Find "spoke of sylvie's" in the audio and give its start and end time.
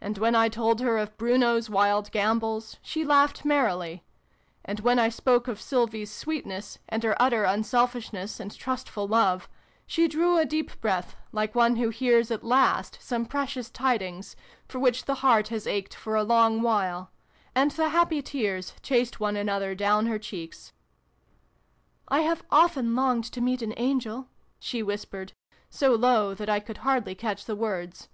5.08-6.12